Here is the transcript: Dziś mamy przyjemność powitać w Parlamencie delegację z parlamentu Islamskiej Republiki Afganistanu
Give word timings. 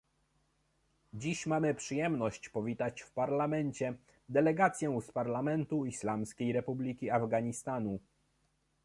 Dziś 1.13 1.45
mamy 1.47 1.73
przyjemność 1.75 2.49
powitać 2.49 3.01
w 3.01 3.11
Parlamencie 3.11 3.93
delegację 4.29 5.01
z 5.01 5.11
parlamentu 5.11 5.85
Islamskiej 5.85 6.53
Republiki 6.53 7.09
Afganistanu 7.09 7.99